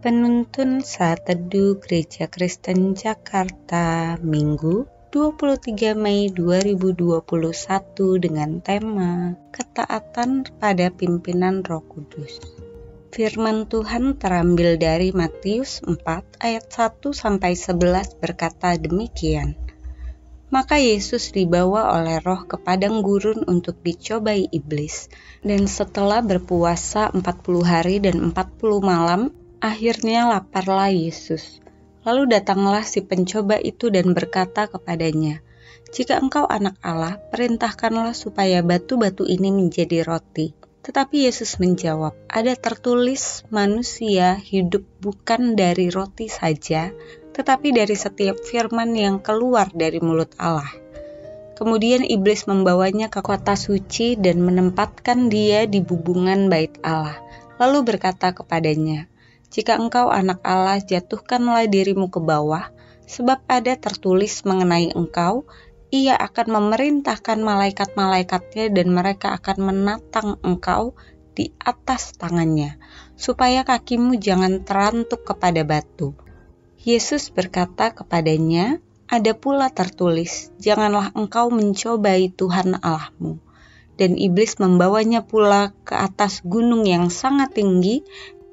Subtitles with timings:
[0.00, 7.20] Penuntun Saat Teduh Gereja Kristen Jakarta Minggu 23 Mei 2021
[8.16, 12.40] dengan tema Ketaatan pada Pimpinan Roh Kudus.
[13.12, 16.00] Firman Tuhan terambil dari Matius 4
[16.40, 19.52] ayat 1 sampai 11 berkata demikian.
[20.48, 25.12] Maka Yesus dibawa oleh roh ke padang gurun untuk dicobai iblis.
[25.44, 27.22] Dan setelah berpuasa 40
[27.62, 29.30] hari dan 40 malam,
[29.60, 31.60] Akhirnya laparlah Yesus.
[32.00, 35.44] Lalu datanglah si pencoba itu dan berkata kepadanya,
[35.92, 43.44] "Jika engkau anak Allah, perintahkanlah supaya batu-batu ini menjadi roti." Tetapi Yesus menjawab, "Ada tertulis,
[43.52, 46.88] manusia hidup bukan dari roti saja,
[47.36, 50.72] tetapi dari setiap firman yang keluar dari mulut Allah."
[51.60, 57.20] Kemudian iblis membawanya ke kota suci dan menempatkan dia di bubungan bait Allah,
[57.60, 59.04] lalu berkata kepadanya,
[59.50, 62.70] jika engkau anak Allah, jatuhkanlah dirimu ke bawah,
[63.10, 65.42] sebab ada tertulis mengenai engkau,
[65.90, 70.94] ia akan memerintahkan malaikat-malaikatnya dan mereka akan menatang engkau
[71.34, 72.78] di atas tangannya,
[73.18, 76.14] supaya kakimu jangan terantuk kepada batu.
[76.80, 78.78] Yesus berkata kepadanya,
[79.10, 83.42] ada pula tertulis, janganlah engkau mencobai Tuhan Allahmu.
[83.98, 88.06] Dan iblis membawanya pula ke atas gunung yang sangat tinggi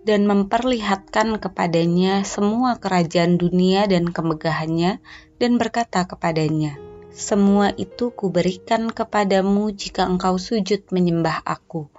[0.00, 4.98] dan memperlihatkan kepadanya semua kerajaan dunia dan kemegahannya,
[5.36, 6.80] dan berkata kepadanya,
[7.12, 11.92] "Semua itu kuberikan kepadamu jika engkau sujud menyembah Aku."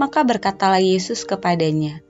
[0.00, 2.00] Maka berkatalah Yesus kepadanya,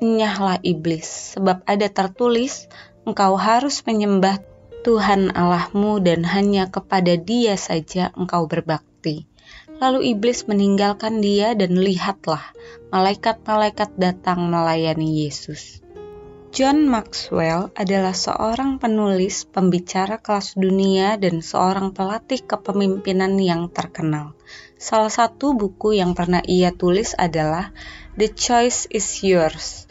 [0.00, 2.66] "Enyahlah iblis, sebab ada tertulis,
[3.04, 4.40] engkau harus menyembah
[4.80, 9.28] Tuhan Allahmu dan hanya kepada Dia saja engkau berbakti."
[9.76, 12.40] Lalu iblis meninggalkan dia dan lihatlah,
[12.88, 15.84] malaikat-malaikat datang melayani Yesus.
[16.56, 24.32] John Maxwell adalah seorang penulis, pembicara kelas dunia, dan seorang pelatih kepemimpinan yang terkenal.
[24.80, 27.76] Salah satu buku yang pernah ia tulis adalah
[28.16, 29.84] The Choice is Yours.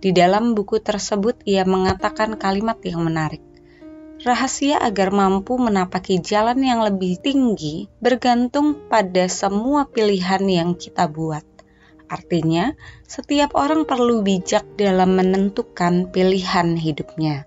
[0.00, 3.44] Di dalam buku tersebut, ia mengatakan kalimat yang menarik.
[4.26, 11.46] Rahasia agar mampu menapaki jalan yang lebih tinggi bergantung pada semua pilihan yang kita buat.
[12.10, 12.74] Artinya,
[13.06, 17.46] setiap orang perlu bijak dalam menentukan pilihan hidupnya.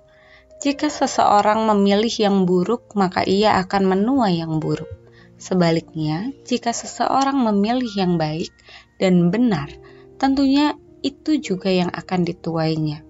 [0.63, 4.87] Jika seseorang memilih yang buruk, maka ia akan menua yang buruk.
[5.35, 8.55] Sebaliknya, jika seseorang memilih yang baik
[9.03, 9.67] dan benar,
[10.15, 13.08] tentunya itu juga yang akan dituainya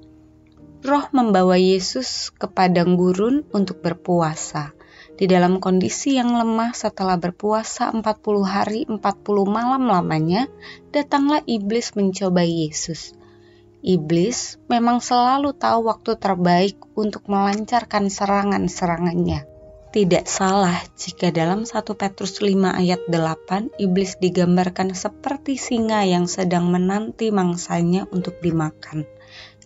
[0.80, 4.72] roh membawa Yesus ke padang gurun untuk berpuasa.
[5.20, 8.04] Di dalam kondisi yang lemah setelah berpuasa 40
[8.48, 9.00] hari 40
[9.44, 10.48] malam lamanya,
[10.96, 13.12] datanglah iblis mencoba Yesus.
[13.84, 19.44] Iblis memang selalu tahu waktu terbaik untuk melancarkan serangan-serangannya.
[19.90, 26.70] Tidak salah jika dalam 1 Petrus 5 ayat 8 iblis digambarkan seperti singa yang sedang
[26.70, 29.10] menanti mangsanya untuk dimakan.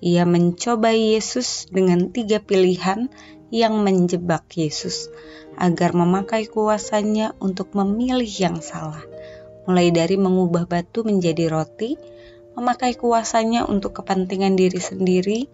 [0.03, 3.08] Ia mencoba Yesus dengan tiga pilihan
[3.56, 5.08] yang menjebak Yesus
[5.56, 9.00] agar memakai kuasanya untuk memilih yang salah.
[9.63, 11.96] Mulai dari mengubah batu menjadi roti,
[12.59, 15.47] memakai kuasanya untuk kepentingan diri sendiri,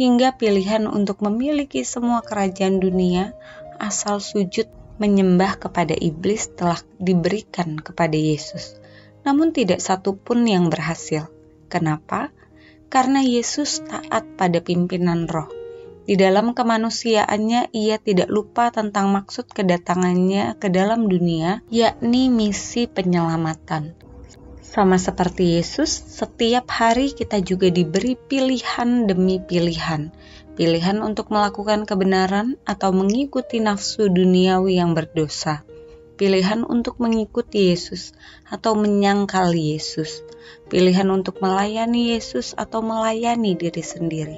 [0.00, 3.36] hingga pilihan untuk memiliki semua kerajaan dunia
[3.76, 4.64] asal sujud
[4.96, 8.80] menyembah kepada iblis telah diberikan kepada Yesus.
[9.28, 11.28] Namun tidak satu pun yang berhasil.
[11.68, 12.32] Kenapa?
[12.90, 15.46] Karena Yesus taat pada pimpinan roh.
[16.04, 23.94] Di dalam kemanusiaannya, ia tidak lupa tentang maksud kedatangannya ke dalam dunia, yakni misi penyelamatan.
[24.58, 30.10] Sama seperti Yesus, setiap hari kita juga diberi pilihan demi pilihan.
[30.58, 35.62] Pilihan untuk melakukan kebenaran atau mengikuti nafsu duniawi yang berdosa
[36.20, 38.12] pilihan untuk mengikuti Yesus
[38.44, 40.20] atau menyangkal Yesus,
[40.68, 44.36] pilihan untuk melayani Yesus atau melayani diri sendiri,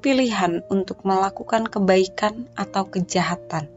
[0.00, 3.68] pilihan untuk melakukan kebaikan atau kejahatan.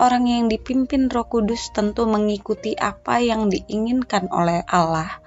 [0.00, 5.20] Orang yang dipimpin Roh Kudus tentu mengikuti apa yang diinginkan oleh Allah.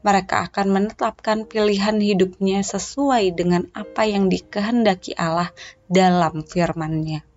[0.00, 5.52] Mereka akan menetapkan pilihan hidupnya sesuai dengan apa yang dikehendaki Allah
[5.84, 7.28] dalam firman-Nya.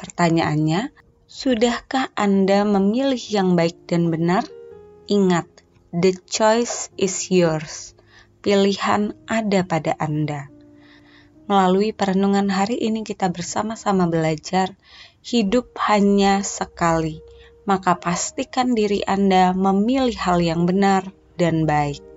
[0.00, 4.48] Pertanyaannya, Sudahkah Anda memilih yang baik dan benar?
[5.12, 5.44] Ingat,
[5.92, 7.92] the choice is yours.
[8.40, 10.48] Pilihan ada pada Anda.
[11.44, 14.72] Melalui perenungan hari ini kita bersama-sama belajar
[15.20, 17.20] hidup hanya sekali.
[17.68, 22.07] Maka pastikan diri Anda memilih hal yang benar dan baik.